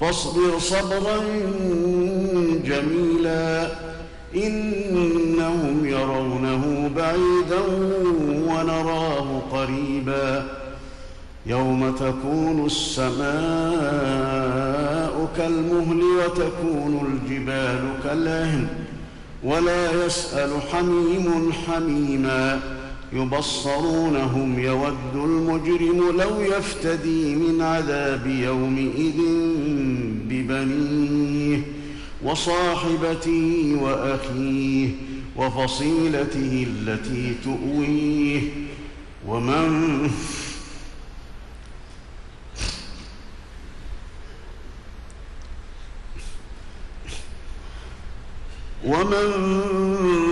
فاصبر 0.00 0.58
صبرا 0.58 1.18
جميلا 2.64 3.68
إنهم 4.36 5.86
يرونه 5.86 6.90
بعيدا 6.96 7.60
ونراه 8.48 9.42
قريبا 9.52 10.44
يوم 11.46 11.94
تكون 11.94 12.66
السماء 12.66 13.22
كالمهل 15.36 16.02
وتكون 16.02 17.06
الجبال 17.12 17.80
كالعهن 18.04 18.66
ولا 19.44 20.06
يسأل 20.06 20.50
حميم 20.72 21.52
حميما 21.66 22.60
يبصرونهم 23.14 24.58
يود 24.58 25.14
المجرم 25.14 26.16
لو 26.20 26.40
يفتدي 26.40 27.34
من 27.34 27.62
عذاب 27.62 28.26
يومئذ 28.26 29.18
ببنيه 30.28 31.62
وصاحبته 32.24 33.76
وأخيه 33.80 34.88
وفصيلته 35.36 36.66
التي 36.70 37.34
تؤويه 37.44 38.40
ومن 39.26 40.10
ومن 48.84 50.31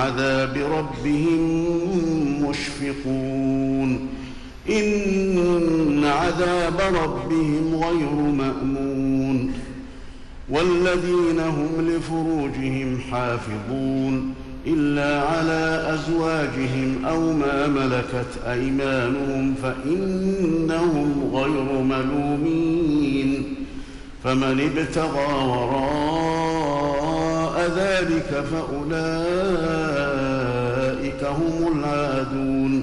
عذاب 0.00 0.56
ربهم 0.56 1.40
مشفقون. 2.48 4.08
إن 4.70 6.04
عذاب 6.04 6.80
ربهم 7.04 7.84
غير 7.84 8.12
مأمون. 8.12 9.52
والذين 10.50 11.40
هم 11.40 11.68
لفروجهم 11.78 12.98
حافظون. 13.10 14.34
إلا 14.66 15.22
على 15.22 15.94
أزواجهم 15.94 17.04
أو 17.04 17.32
ما 17.32 17.66
ملكت 17.66 18.46
أيمانهم 18.46 19.54
فإنهم 19.62 21.30
غير 21.34 21.82
ملومين. 21.82 23.44
فمن 24.24 24.70
ابتغى 24.76 25.48
وراء 25.48 26.29
ذلك 27.66 28.44
فأولئك 28.52 28.90
هم 31.24 31.78
العادون. 31.78 32.82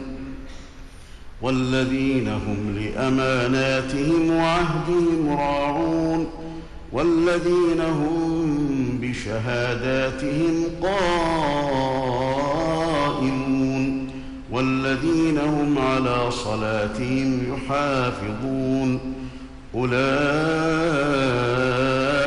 والذين 1.41 2.27
هم 2.27 2.75
لأماناتهم 2.79 4.31
وعهدهم 4.31 5.29
راعون. 5.29 6.27
والذين 6.91 7.81
هم 7.81 8.99
بشهاداتهم 9.01 10.63
قائمون. 10.83 12.17
والذين 14.51 15.37
هم 15.37 15.79
على 15.79 16.31
صلاتهم 16.31 17.53
يحافظون. 17.53 18.99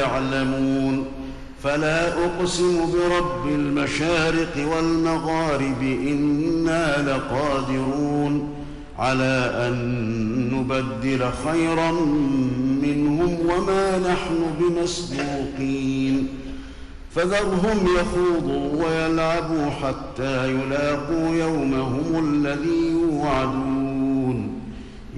يعلمون. 0.00 1.04
فلا 1.62 2.24
أقسم 2.24 2.92
برب 2.92 3.46
المشارق 3.46 4.68
والمغارب 4.76 5.82
إنا 5.82 6.86
لقادرون 7.10 8.54
على 8.98 9.52
أن 9.54 9.74
نبدل 10.52 11.20
خيرا 11.44 11.92
منهم 12.82 13.38
وما 13.50 13.98
نحن 13.98 14.38
بمسبوقين. 14.60 16.28
فذرهم 17.14 17.88
يخوضوا 17.96 18.84
ويلعبوا 18.84 19.70
حتى 19.70 20.50
يلاقوا 20.50 21.34
يومهم 21.34 22.28
الذي 22.28 22.92
يوعدون. 22.92 23.79